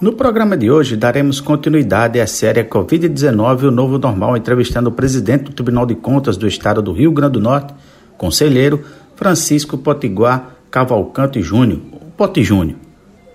[0.00, 5.44] No programa de hoje, daremos continuidade à série Covid-19 o Novo Normal, entrevistando o presidente
[5.44, 7.74] do Tribunal de Contas do Estado do Rio Grande do Norte,
[8.16, 8.82] conselheiro
[9.14, 11.80] Francisco Potiguar Cavalcante Júnior,
[12.16, 12.78] Poti Júnior.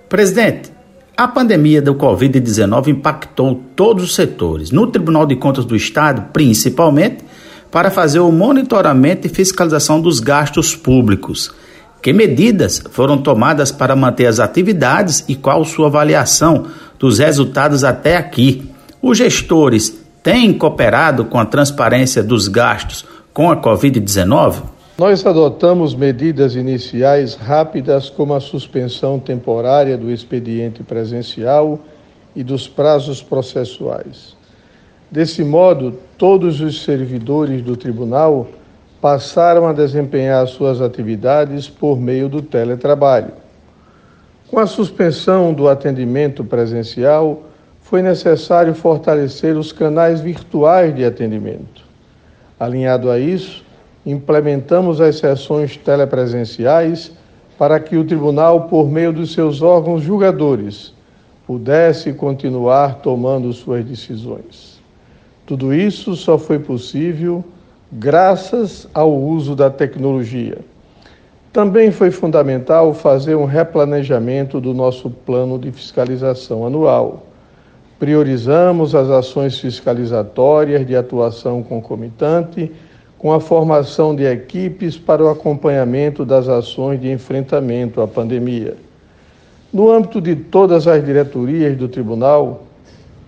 [0.10, 0.72] Presidente,
[1.16, 7.24] a pandemia do Covid-19 impactou todos os setores, no Tribunal de Contas do Estado, principalmente,
[7.70, 11.54] para fazer o monitoramento e fiscalização dos gastos públicos.
[12.06, 16.68] Que medidas foram tomadas para manter as atividades e qual sua avaliação
[17.00, 18.70] dos resultados até aqui?
[19.02, 24.62] Os gestores têm cooperado com a transparência dos gastos com a Covid-19?
[25.00, 31.80] Nós adotamos medidas iniciais rápidas, como a suspensão temporária do expediente presencial
[32.36, 34.38] e dos prazos processuais.
[35.10, 38.48] Desse modo, todos os servidores do tribunal
[39.06, 43.34] passaram a desempenhar suas atividades por meio do teletrabalho.
[44.50, 47.44] Com a suspensão do atendimento presencial,
[47.82, 51.84] foi necessário fortalecer os canais virtuais de atendimento.
[52.60, 53.64] Alinhado a isso,
[54.04, 57.12] implementamos as sessões telepresenciais
[57.60, 60.96] para que o tribunal, por meio dos seus órgãos julgadores,
[61.46, 64.82] pudesse continuar tomando suas decisões.
[65.46, 67.46] Tudo isso só foi possível
[67.92, 70.58] graças ao uso da tecnologia.
[71.54, 77.28] Também foi fundamental fazer um replanejamento do nosso plano de fiscalização anual.
[77.98, 82.72] Priorizamos as ações fiscalizatórias de atuação concomitante
[83.18, 88.76] com a formação de equipes para o acompanhamento das ações de enfrentamento à pandemia.
[89.72, 92.64] No âmbito de todas as diretorias do tribunal,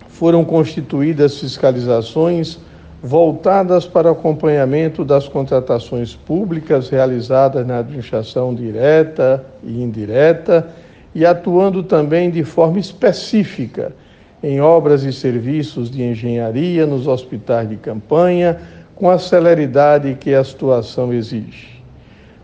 [0.09, 2.59] foram constituídas fiscalizações
[3.02, 10.67] voltadas para acompanhamento das contratações públicas realizadas na administração direta e indireta
[11.14, 13.94] e atuando também de forma específica
[14.42, 18.59] em obras e serviços de engenharia nos hospitais de campanha,
[18.95, 21.83] com a celeridade que a situação exige.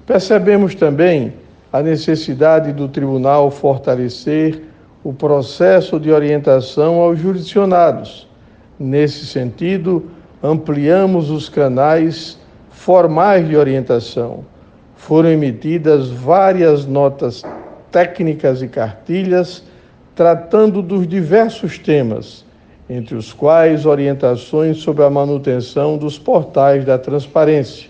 [0.05, 1.33] Percebemos também
[1.71, 4.61] a necessidade do tribunal fortalecer
[5.03, 8.27] o processo de orientação aos jurisdicionados.
[8.79, 10.11] Nesse sentido,
[10.43, 12.37] ampliamos os canais
[12.69, 14.43] formais de orientação.
[14.97, 17.41] Foram emitidas várias notas
[17.89, 19.63] técnicas e cartilhas
[20.13, 22.45] tratando dos diversos temas,
[22.89, 27.89] entre os quais orientações sobre a manutenção dos portais da transparência.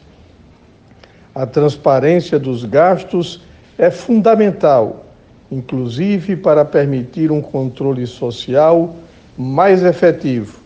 [1.34, 3.42] A transparência dos gastos
[3.78, 5.06] é fundamental,
[5.52, 8.96] inclusive para permitir um controle social
[9.36, 10.63] mais efetivo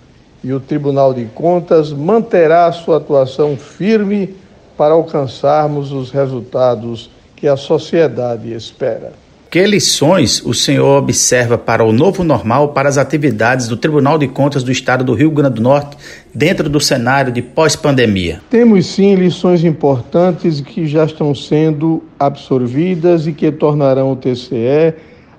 [0.48, 4.34] e o Tribunal de Contas manterá sua atuação firme
[4.78, 9.12] para alcançarmos os resultados que a sociedade espera.
[9.52, 14.30] Que lições o senhor observa para o novo normal para as atividades do Tribunal de
[14.30, 15.98] Contas do Estado do Rio Grande do Norte
[16.34, 18.42] dentro do cenário de pós-pandemia?
[18.50, 24.94] Temos sim lições importantes que já estão sendo absorvidas e que tornarão o TCE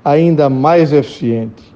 [0.04, 1.67] ainda mais eficiente.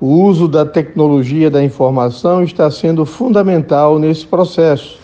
[0.00, 5.00] O uso da tecnologia da informação está sendo fundamental nesse processo,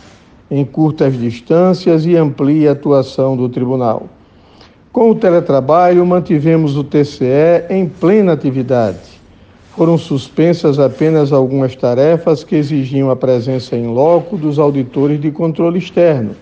[0.49, 4.05] em curtas distâncias e amplia a atuação do tribunal.
[4.93, 9.21] Com o teletrabalho, mantivemos o TCE em plena atividade.
[9.77, 15.81] Foram suspensas apenas algumas tarefas que exigiam a presença em loco dos auditores de controle
[15.81, 16.37] externo,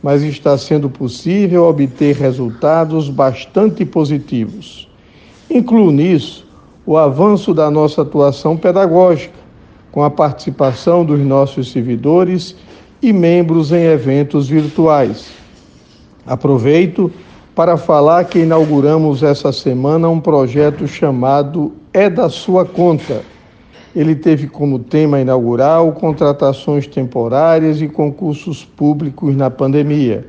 [0.00, 4.88] mas está sendo possível obter resultados bastante positivos.
[5.50, 6.46] Incluo nisso
[6.88, 9.34] o avanço da nossa atuação pedagógica,
[9.92, 12.56] com a participação dos nossos servidores
[13.02, 15.30] e membros em eventos virtuais.
[16.26, 17.12] Aproveito
[17.54, 23.20] para falar que inauguramos essa semana um projeto chamado É da Sua Conta.
[23.94, 30.26] Ele teve como tema inaugural contratações temporárias e concursos públicos na pandemia.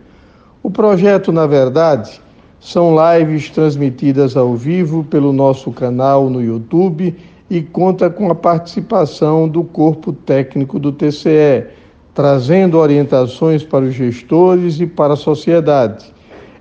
[0.62, 2.20] O projeto, na verdade,
[2.60, 7.16] são lives transmitidas ao vivo pelo nosso canal no YouTube
[7.50, 11.66] e conta com a participação do corpo técnico do TCE,
[12.14, 16.14] trazendo orientações para os gestores e para a sociedade.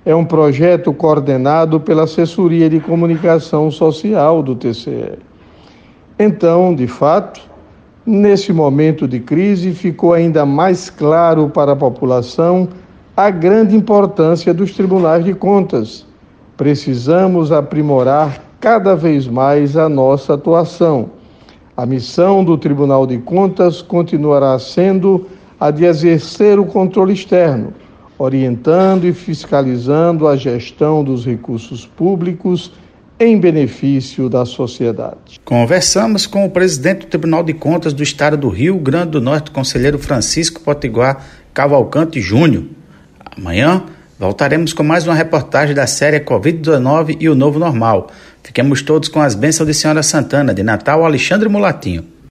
[0.05, 5.19] É um projeto coordenado pela Assessoria de Comunicação Social do TCE.
[6.17, 7.41] Então, de fato,
[8.05, 12.69] nesse momento de crise, ficou ainda mais claro para a população
[13.19, 16.05] a grande importância dos tribunais de contas.
[16.55, 21.09] Precisamos aprimorar cada vez mais a nossa atuação.
[21.75, 25.27] A missão do Tribunal de Contas continuará sendo
[25.59, 27.73] a de exercer o controle externo,
[28.17, 32.71] orientando e fiscalizando a gestão dos recursos públicos
[33.19, 35.41] em benefício da sociedade.
[35.43, 39.51] Conversamos com o presidente do Tribunal de Contas do Estado do Rio Grande do Norte,
[39.51, 41.21] conselheiro Francisco Potiguar
[41.53, 42.78] Cavalcante Júnior.
[43.37, 43.83] Amanhã
[44.17, 48.11] voltaremos com mais uma reportagem da série Covid-19 e o Novo Normal.
[48.43, 52.18] Fiquemos todos com as bênçãos de Senhora Santana, de Natal, Alexandre Mulatinho.